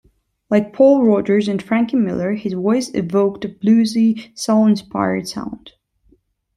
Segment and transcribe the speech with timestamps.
[0.49, 5.73] Like Paul Rodgers and Frankie Miller, his voice evoked a bluesy, soul-inspired sound.